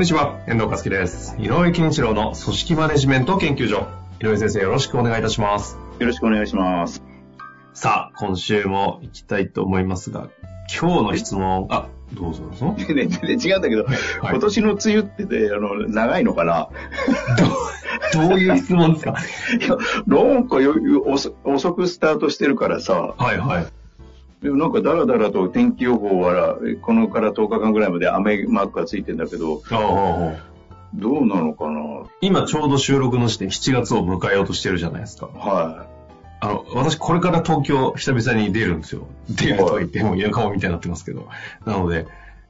[0.00, 1.36] んにちは、遠藤和樹です。
[1.38, 3.86] 井上健一郎の組織マネジメント研究所。
[4.22, 5.76] 井上先生、よろしくお願いいたします。
[5.98, 7.02] よろしくお願いします。
[7.74, 10.28] さあ、今週も行きたいと思いますが、
[10.80, 12.76] 今日の質問、あ、どうぞどうぞ。
[12.94, 13.84] ね、全然違うんだけど、
[14.22, 16.68] 今年の梅雨ってね、あの、長いのかな？
[18.14, 19.10] どういう質問ですか？
[19.60, 19.76] いや、
[20.06, 20.74] なんかよ
[21.06, 23.66] 遅遅くスタートしてるからさ、はいはい。
[24.42, 29.62] でもなんかだらだらと天気予報は、このから10日間ぐらいまで雨マークがついてんだけど、
[30.94, 32.06] どうなのかな？
[32.20, 35.26] 今ちょうど収録の時点7月を迎えようとしてるじゃないですか。
[35.26, 35.86] は
[36.40, 39.06] あの、私これから東京久々に出るんですよ。
[39.28, 41.28] 出るとは言っても田舎もみたいになってますけど。
[41.66, 42.06] なので、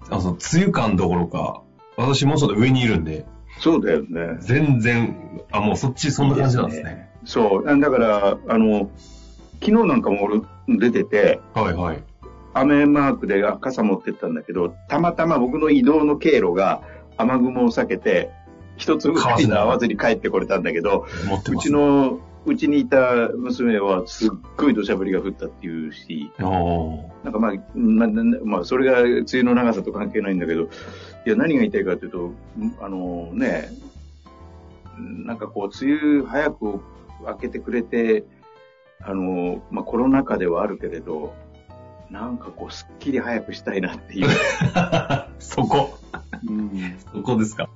[0.09, 1.63] あの、梅雨感どころか、
[1.97, 3.25] 私もうちょっと上にいるんで、い。
[3.59, 4.39] そうだよね。
[4.41, 7.11] 全然、あ、もうそっちそんな感じなんですね。
[7.25, 7.81] そう。
[7.81, 8.91] だから、あの、
[9.63, 12.03] 昨日なんかも俺出てて、はいはい。
[12.55, 16.83] 雨マークであ傘持ってったんだけど、たまたま僕の移動の経路が
[17.17, 18.31] 雨雲を避けて、
[18.77, 21.69] 一つぐらいの合わずに帰ってこれたんだけど、う持ってます。
[21.69, 28.09] ちの、うちにいた娘はすっごい土砂降りが降ったっていうし、なんかまあ、まあ、
[28.45, 30.67] まあ、それが梅雨の長さと関係ないんだけど、い
[31.27, 32.33] や、何が言いたいかというと、
[32.81, 33.69] あのね、
[34.99, 36.81] なんかこう、梅雨早く
[37.27, 38.25] 明けてくれて、
[39.03, 41.35] あの、まあコロナ禍ではあるけれど、
[42.11, 44.29] なんかこう、すっきり早くしたいなっていう。
[45.39, 45.99] そこ、
[46.49, 47.69] うんそこですか。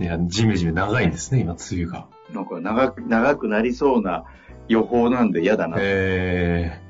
[0.00, 2.06] いや、ジメジメ長いんですね、今、梅雨が。
[2.32, 4.24] なんか長く、長くなりそうな
[4.68, 5.76] 予報なんで嫌だな。
[5.80, 6.80] え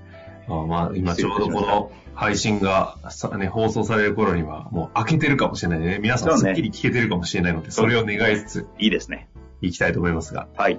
[0.46, 5.98] ー、あまあ、今ちょうどこの配信がさ、ね、放送される頃には、もう開けてるかもしれないね。
[6.02, 9.28] 皆さんすっきり聞けてるかもしれないので、それを願いつつ、いいですね。
[9.62, 10.78] いきたいと思いますが、はい。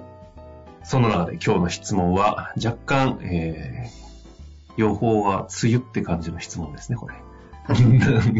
[0.82, 7.14] その中で今日の質問は、若干、えー、予報は梅雨って感じの質問ですね、これ。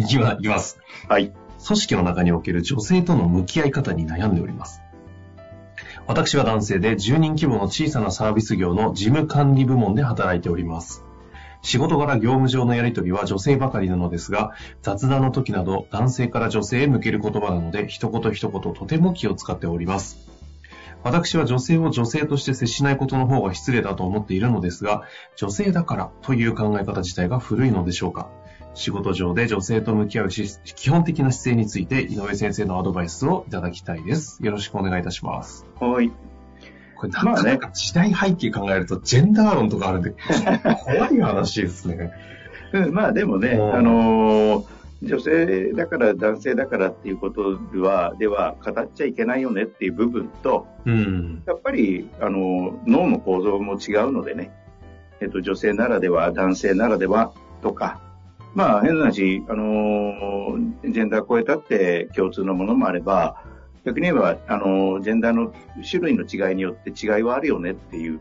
[0.01, 0.79] いきまいきます。
[1.09, 1.33] はい。
[1.65, 4.81] 組織の中における女性との向き合い方に悩んでおります。
[6.07, 11.05] 私は男性で10人規模の小さなサービス業の事務管理部門で働いております。
[11.63, 14.53] 仕事柄業務上のやりとりは女性ばかりなのですが、
[14.83, 20.31] 雑談の時など男性から女性へ向ける言葉なので、一言一言とても気を使っております。
[21.03, 25.03] 私は女性を女性として接しないことの方が失礼だと思っているのですが、
[25.37, 28.29] 女性だからという考え方自体が古いのでしょうか？
[28.75, 34.39] 仕事上で女性と向き合うし基本的な姿勢について井上先生のアドバイスをいただきたいです。
[34.45, 35.67] よろしくお願いいたします。
[35.81, 36.13] はい。
[36.97, 40.15] これなかなか時代背景考えるとジェンダー論とかあるんで、
[40.85, 42.13] 怖い話ですね。
[42.73, 51.43] うん、まあでもね、うんあのー女性だから男性だからっていうことでは、では語っちゃいけないよねっていう部分と、うん。
[51.47, 54.53] やっぱり、あの、脳の構造も違うのでね、
[55.21, 58.01] えっと、女性ならでは、男性ならではとか、
[58.55, 63.43] まあ変な話、あの、ジェンダー超えたって共通のものもあれば、
[63.85, 65.55] 逆に言えば、あの、ジェンダーの
[65.89, 68.21] 種類の違いによって違いはあるよねっていう、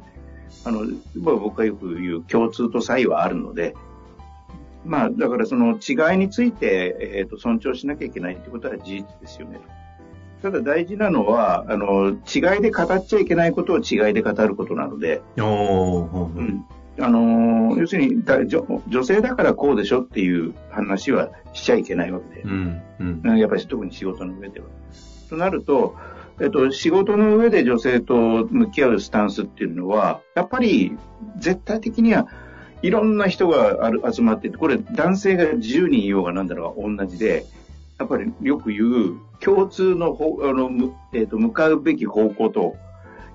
[0.64, 0.82] あの、
[1.16, 3.76] まあ僕がよく言う共通と差異はあるので、
[4.86, 9.60] まあ、だからその違いについて、えっ、と、尊重しなきゃいけないってことは事実ですよね。
[10.42, 16.66] ただ大事なのは、あの、違いで語っちゃいけないことを違いで語ることなので、おー、ううんん。
[17.02, 22.42] あの、要するにだ女、女性だからこうでしょっていう話はしちゃいけないわけで。
[22.44, 22.82] うん。
[23.00, 23.38] うん。
[23.38, 24.68] やっぱり特に仕事の上では。
[25.30, 25.96] となると、
[26.42, 30.98] えっと、仕事の上で女性と向き合うスタンスっていうのは、やっぱり
[31.38, 32.28] 絶対的には
[32.82, 37.46] いろんな人がある集まっていて、これ男性が10人いようがなんだろうが同じで、
[37.98, 42.76] やっぱりよく言う共通のほあの、むえっと向かうべき方向と、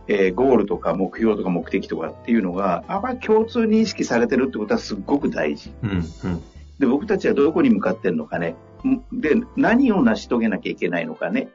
[0.06, 5.72] えーゴールとか目標とか目的とかっていうのが、あまり共通認識されてるってことはすっごく大事。
[5.82, 5.90] うん。
[5.90, 6.42] うん。
[6.78, 8.56] で、僕たちはどこに向かってんのかね。
[8.86, 11.48] んで、何を成し遂げなきゃいけないのかね。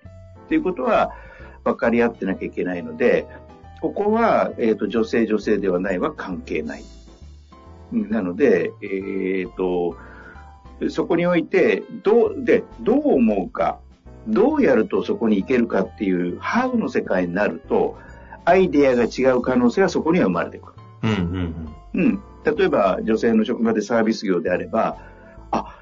[0.45, 1.11] っていうことは
[1.63, 3.27] 分かり合ってなきゃいけないので、
[3.81, 6.83] ここは、えっ、と、女性、女性ではないは関係ない。
[7.91, 9.97] なので、えっ、と、
[10.89, 13.79] そこにおいて、どう、で、どう思うか、
[14.27, 17.97] どうやるとそこに行けるかっていう、ハウの世界になると、
[18.45, 20.73] アイデアが違う可能性はそこには生まれてくる。
[21.03, 21.11] うん。
[21.93, 22.01] うん。
[22.01, 22.19] うん。
[22.43, 24.97] 例えば、女性の職場でサービス業であれば、
[25.51, 25.79] あ、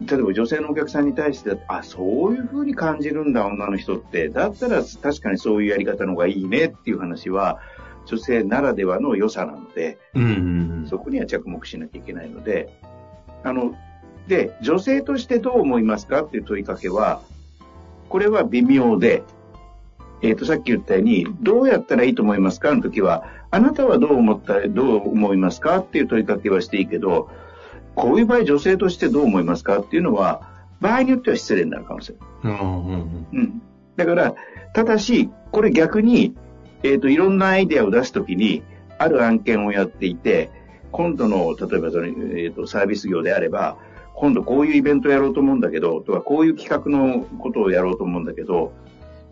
[0.00, 4.28] 例えば女性のお客さんに対して、あ、そういう風に感じるんだ、女の人って。
[4.28, 7.60] だったら確かにそういうやり方の方がいいねっていう話は、
[8.06, 10.22] 女性ならではの良さなので、うん。
[10.22, 10.32] うんう
[10.84, 12.68] ん、そこには着目しなきゃいけないので、
[13.42, 13.74] あの、
[14.28, 17.20] で、女性としてどう思いますかっていう問いかけは、
[18.08, 19.22] これは微妙で、
[20.22, 27.28] えっ、ー、と、さっき言ったように、どうやったらいいと思いますかの時は、あなたはどう思ったら、どう思いますかっていう問いかけはしていいけど、
[27.94, 30.48] こういう場合女性としてどう思いますかっていうのは、
[30.80, 32.18] 場合によっては失礼になるかもしれ
[32.50, 32.60] ない。
[32.60, 33.62] うん、うん、
[33.96, 34.34] だから、
[34.72, 36.34] ただし、これ逆に、
[36.84, 38.62] えっ、ー、と、いろんなアイデアを出すときに、
[38.98, 40.50] ある案件をやっていて、
[40.92, 43.78] 今度の、例えばその、えっ、ー、と、サービス業であれば、
[44.14, 48.72] 今度こういうイベントやろうと思うんだけど、とかこういう企画のことをやろうと思うんだけど、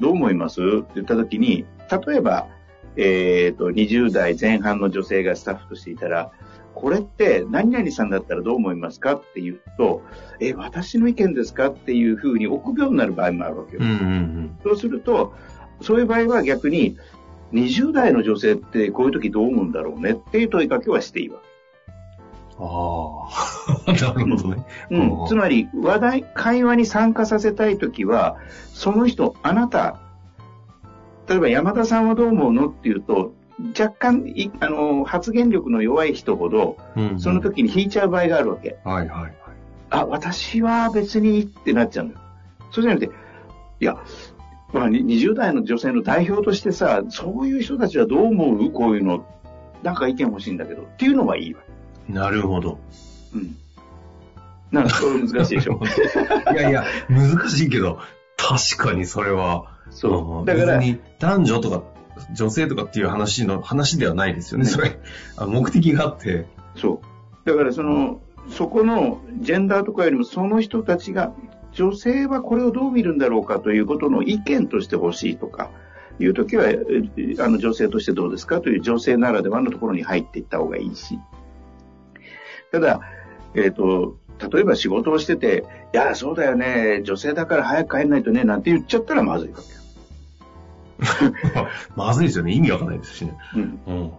[0.01, 0.61] どう思います？
[0.61, 1.67] って言ったときに、
[2.07, 2.49] 例えば、
[2.97, 6.33] えっ、ー、と、20代前半の女性がスタッフとしていたら、
[6.75, 9.15] これって何々さんだったらどう思いますか？
[9.15, 10.03] って言うと、
[10.41, 11.69] え、私の意見ですか？
[11.69, 13.83] っていうふうに臆病になる場合もあるわけよ。
[13.83, 15.35] うんうんうん、そうすると、
[15.81, 16.97] そういう場合は逆に、
[17.53, 21.53] 20代の女性ってこういう時どう思うんだろうねっていう問いかけはしていいわけ。
[22.59, 23.29] あ
[23.87, 24.65] あ、 なるほどね。
[24.91, 25.27] うん。
[25.27, 28.37] つまり、話題、会話に参加させたい時は、
[28.73, 29.99] その人、あなた、
[31.29, 33.33] 例えば山田さんはどう思うのっていうと、
[33.79, 38.79] 若干あの発言力の弱い人ほど、うんうん、その時に引いちゃう場合があるわけ。
[38.85, 39.35] はいはいはい。
[39.91, 42.21] あ、私は別にってなっちゃうんだよ。
[42.71, 43.13] そうじゃなくて、
[43.81, 43.97] いや、
[44.73, 48.71] まあ、20代の女性の代表としてさ、そういう人たちはどう思う？
[48.73, 49.27] こういうの。
[49.83, 50.83] なんか意見欲しいんだけど。
[50.83, 51.61] っていうのはいいわ。
[52.09, 52.79] なるほど。
[53.35, 53.57] うん。
[54.71, 55.81] なんか、それ難しいでしょ。
[56.53, 57.99] いやいや、難しいけど、
[58.37, 59.67] 確かにそれは。
[59.91, 60.47] そう。
[60.47, 60.81] だから、
[61.19, 61.83] 男女とか
[62.35, 64.99] 女性とかっていう話の話ではないですよね、それ。
[65.47, 66.47] 目的があって。
[66.77, 67.49] そう。
[67.49, 68.21] だからその、
[68.51, 71.33] そこのジェンダーとかよりもその人たちが、
[71.73, 75.71] 女性はこれをどう見るんだろうかということの意見としてほしいとか、
[76.19, 81.19] いうときは、あの女性としてどうですかという女性ならではのところに入っていった方がいいし。
[82.71, 83.01] ただ、
[83.55, 84.17] えっ、ー、と、
[84.51, 91.69] 例えば仕事をしてて、いや、そうだよね、女性だから早く帰んないとね、なんて言っちゃったらまずいわけよ。
[91.97, 92.53] まずいですよね。
[92.53, 93.37] 意味わかんないですしね。
[93.57, 93.81] うん。
[93.87, 94.13] うん、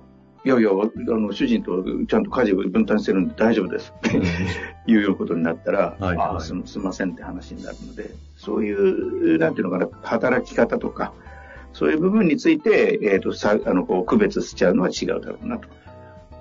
[0.46, 0.74] いやいや、あ
[1.18, 11.14] の、主人とちゃんと家事を分担してるんで大丈夫ですっていうことになったら、はい、あすすみませんって話になるので、そういう、なんていうのかな、働き方とか、
[11.72, 15.68] そういう部分について、えっ、ー、と、さ、あの、こう、区別しちゃうのは違うだろうなと。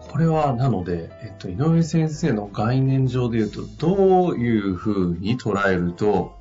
[0.00, 6.34] これは、なので、えっと、井上先生の概念上で言うと、どういうふうに捉えると、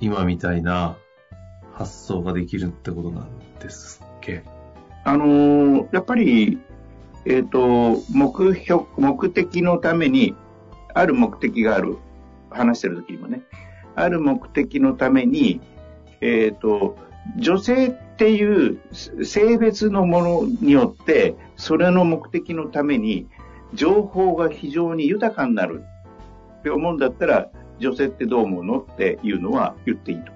[0.00, 0.96] 今みたいな
[1.72, 3.28] 発想ができるってことなん
[3.60, 4.55] ですっけ？
[5.06, 6.58] あの、やっぱり、
[7.26, 10.34] えっ、ー、と、目標、目的のために、
[10.94, 11.96] ある目的がある。
[12.50, 13.42] 話してる時にもね。
[13.94, 15.60] ある目的のために、
[16.20, 16.98] えっ、ー、と、
[17.38, 23.28] 女性っていう性別のものによって、それの目的のために、
[23.74, 25.84] 情報が非常に豊かになる
[26.58, 27.48] って思うんだったら、
[27.78, 28.80] 女性ってどう思うの？
[28.80, 30.32] っていうのは言っていいと。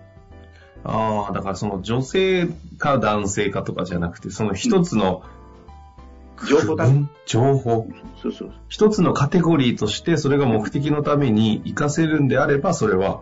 [0.84, 2.48] ああ、だからその女性
[2.78, 5.22] か男性かとかじゃなくて、その一つの、
[6.48, 6.86] 情報だ。
[7.26, 7.88] 情報。
[8.22, 8.52] そうそう。
[8.68, 13.20] 一つのカテゴリーとして、それが目的のために活かせるんであれば、それは、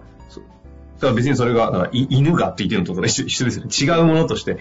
[0.99, 3.99] だから別にそれが、か犬がって言ってるのとか一緒ですよね。
[3.99, 4.59] 違うものとして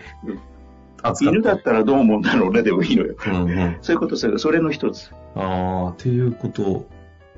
[1.21, 3.15] 犬だったらどう思うんだろうね、でもいいのよ。
[3.25, 4.39] うんうん、そういうことする。
[4.39, 5.11] それの一つ。
[5.35, 6.85] ああ、っていうこと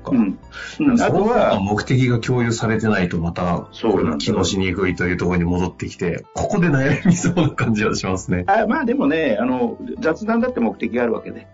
[0.02, 0.10] か。
[0.12, 0.38] うん。
[0.80, 8.44] うん、あとは、目的が共有されてないとまた、そうなん機能しにくいというところに戻ってきて、ここで悩みそうな感じはしますね。
[8.46, 11.46] あまあでもね、あの、雑談だって目的があるわけで。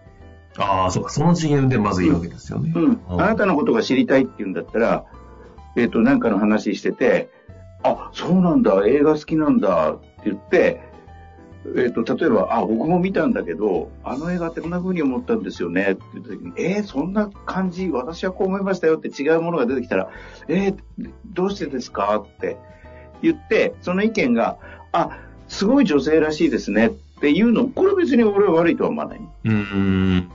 [0.58, 1.10] ああ、そうか。
[1.10, 2.72] その次元でまずいいわけですよね。
[2.74, 2.84] うん。
[2.84, 5.04] うん、あなたのことが知りたいって言うんだったら、
[5.76, 7.30] えっ、ー、と、なんかの話してて、
[7.82, 10.80] あ、そうなんだ、映画好きなんだって言って、
[11.74, 20.10] えっ、ー、と、例えば、あ、僕も見たんだけど、あの映画ってこんな風に思ったんですよねって言った時に、えー、そんな感じ、私はこう思いましたよって違うものが出てきたら、
[20.48, 20.76] えー、
[21.26, 22.16] どうしてですか？
[22.18, 22.56] って
[23.22, 24.58] 言って、その意見が、
[24.92, 25.18] あ、
[25.48, 29.20] すごい女性らしいですねっていうの、これ別に俺は悪いとは思わない。
[29.44, 30.30] うん。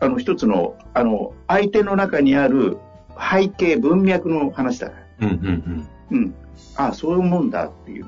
[0.00, 2.78] あの、一つの、あの、相手の中にある
[3.18, 5.28] 背景、文脈の話だから。
[5.28, 6.18] うんうんうん。
[6.18, 6.34] うん。
[6.76, 8.06] あ、そう思うんだっていう。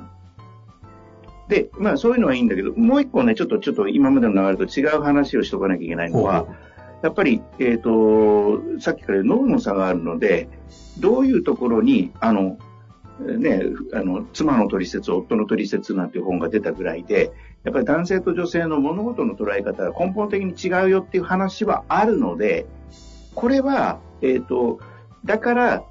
[1.52, 6.46] で、まあそういうのはいいんだけど、もう一個ね、ちょっと、ちょっと今までの流れと違う話をしとかなきゃいけないのは、
[7.02, 10.48] やっぱり、えっ、ー、と、さっきから脳の差があるので、
[10.98, 12.58] どういうところに、あの、
[13.20, 17.32] ね、あの、妻の取説、夫の取説なんていう本が出たぐらいで、
[17.64, 22.66] やっぱり男性と女性の物事の捉え方が根本的に違うよっていう話はあるので、
[23.34, 24.80] これは、えっ、ー、と、
[25.24, 25.84] だから、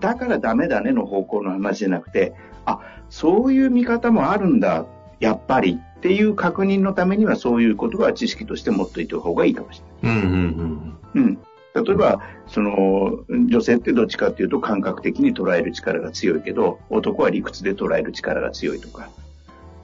[0.00, 2.34] だからダメだねの方向の話じゃなくて、
[2.66, 4.86] あ、そういう見方もあるんだ、
[5.20, 10.20] やっぱりっていう確認のためにはそういうことは知識として持っておいた方がいいかもしれない。
[10.22, 11.22] うんうんうん。
[11.22, 11.38] うん。
[11.84, 19.08] 例えば、その、女性ってどっちかっていうと感覚的に捉える力が強いけど、男は理屈で捉える力が強いとか。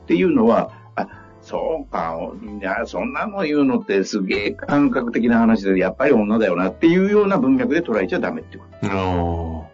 [0.05, 1.09] っていうのは、あ、
[1.43, 2.17] そうか、
[2.61, 9.74] いや、そんなの言うのってすげえ感覚的な話で、やっぱり女だよなっていうような文脈で捉えちゃダメってこと。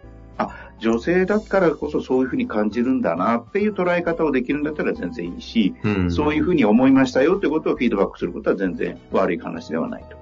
[0.81, 10.21] あ、女性だからこそそういうふうに感じるんだなっていう捉え方をできるんだったら全然いいし、うん、そういうふうに思いましたよってことをフィードバックすることは全然悪い話ではないと。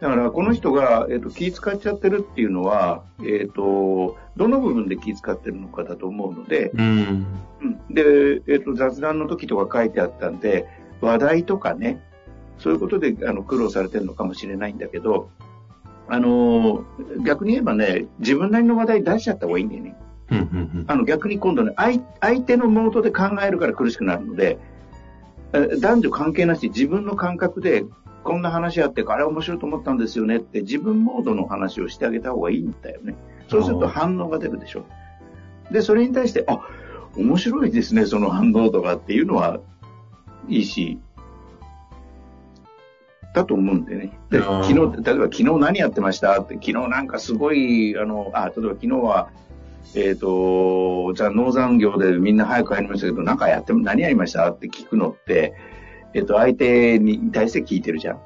[0.00, 7.24] だから、この人が、えっ、ー、と、気使っちゃってるっていうのは、えっ、ー、と、どの部分で気使ってるのかだと思うので、うん、
[7.88, 8.02] で、
[8.48, 10.66] えっ、ー、と、雑談の時とか書いてあったんで、
[11.00, 12.02] 話題とかね、
[12.58, 15.30] そういうことであの苦労されてるのかもしれないんだけど、
[16.12, 16.84] あの、
[17.24, 19.96] 逆に言えばね、自分なりの話題出しちゃった方がいいんだよね。
[20.86, 24.58] あの逆に今度ね相、相手のモードで考えるから苦しくなるので、
[25.80, 27.84] 男女関係なし自分の感覚で
[28.24, 33.14] こんな話あって、あれ面白いと思ったんですよねって自分モードの話をしてあげた方がいいんだよね。
[33.48, 34.84] そうすると反応が出るでしょ。
[35.70, 36.60] で、それに対して、あ、
[37.16, 39.60] 面白いですね、その反応とかっていうのは
[40.46, 40.98] いいし、
[43.32, 44.12] だと思うんでね。
[44.30, 49.30] で、昨日、例えば昨日何やってましたって、昨日なんかすごい、あの、あ、例えば昨日は、
[49.94, 55.54] えっ、ー、と、じゃあ農産業でみんな早く帰りましたけど、なんかやって、何やりましたって聞くのって、
[56.14, 58.20] えっと、相手に対して聞いてるじゃん。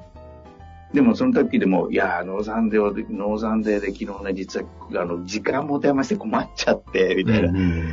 [0.93, 7.49] でもその時でも、いや、農産で、農産でで昨日ね、実は、あの、時間持て余して困っちゃって、みたいな。
[7.49, 7.85] うんうん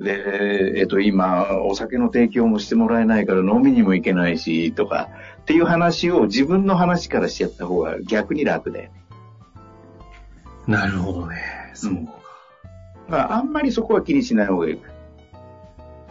[0.00, 5.08] で、えっと、今、お酒の提供もしてもらえないから飲みにも行けないし、とか、
[5.42, 9.04] っていう話を自分の話からしちゃった方が逆に楽だよね。
[10.66, 11.36] なるほどね。
[11.74, 12.12] そうか。
[13.08, 14.78] まあ、あんまりそこは気にしない方がいい。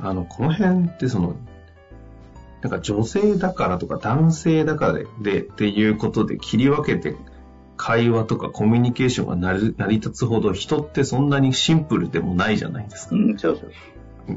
[0.01, 1.36] あの、この辺ってその、
[2.62, 7.15] なんか女性だからとか男性だからででっていうことで切り分けて
[7.79, 13.15] 会話とかコミュニケーションが成り立つほど人ってそんなにシンプルでもないじゃないですか。
[13.15, 13.71] うん、そうそう。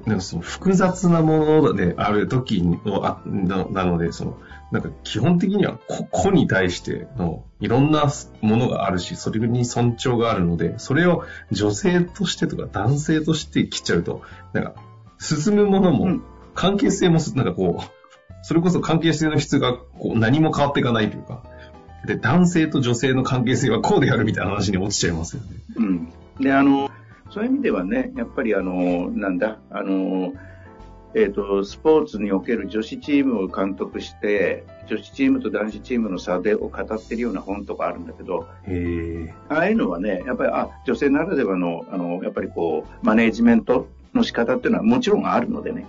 [0.06, 4.38] なんかその複雑なものである時のあななので、その、
[4.70, 14.22] なんか基本的には個個に対してのいろんなものがあるし、それに尊重があるので、それを女性としてとか男性として切っちゃうと、
[14.52, 14.74] なんか
[15.18, 16.20] 進むものも、
[16.54, 17.84] 関係性もなんかこう、
[18.42, 21.42] それこそ関係性の質がこう何も変わっていかないというか、
[22.06, 25.48] で、男性と女性の関係性はこうであるみたいな話に落ちちゃいますよね。
[25.76, 26.12] うん。
[26.40, 26.90] で、あの、
[27.30, 30.34] そういう意味ではね、やっぱりあの、なんだ、あの、
[31.14, 38.46] えっ、ー、と、スポーツにおける女子チームを監督して、女子チームと男子チームの差でを語ってるような本とかあるんだけど、
[39.48, 45.86] ああいうのはね、やっぱり、あ、女性ならではの、あの、やっぱりこう、マネージメントの仕方っていうのはもちろんあるのでね、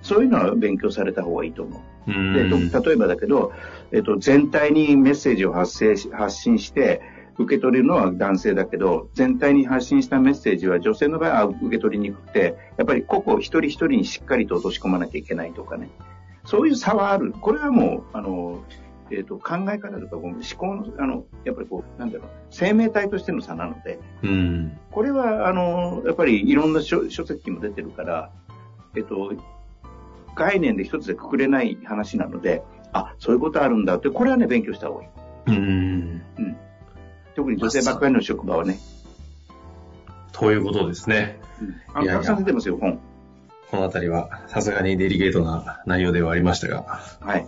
[0.00, 1.80] そういうのは勉強された方がいいと思う。
[2.06, 3.52] で例えばだけど、
[3.92, 7.00] えっと、全体にメッセージを発生し発信して、
[7.38, 15.90] 受け取れるのは男性だけど、全体に発信したメッセージは女性の場合は受け取りにくくて、やっぱり個々一人一人にしっかりと落とし込まなきゃいけないとかね。
[16.44, 17.32] そういう差はある。
[17.32, 18.64] これはもう、あの、
[19.10, 28.32] えっ、ー、と、考え方とか思考の、あの、やっぱりこう、なんだろう、生命体としての差なので、うん、これは、あの、やっぱりいろんな書書籍も出てるから、
[28.96, 29.32] えっ、ー、と、
[30.34, 32.62] 概念で一つでくくれない話なので、
[32.92, 35.08] あ、そういうことあるんだって、これはね、勉強した方がいい。
[35.46, 36.22] うん。
[36.38, 36.56] うん。
[37.34, 38.78] 特に女性ばっかりの職場はね。
[40.32, 41.40] ということですね。
[41.60, 42.98] うん、あたくさん出てますよ、本。
[43.70, 47.46] このあたりは、さすがにデリケートな内容ではありましたが、はい。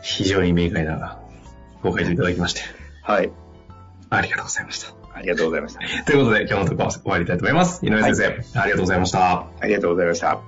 [0.00, 1.18] 非常に明快な
[1.82, 2.62] ご回答いただきまして。
[3.02, 3.30] はい。
[4.10, 4.94] ありがとうございました。
[5.12, 5.80] ありがとうございました。
[6.04, 7.84] ということで、今日のところ終わりたいと思います。
[7.84, 9.46] 井上先生、はい、ありがとうございました。
[9.60, 10.47] ありがとうございました。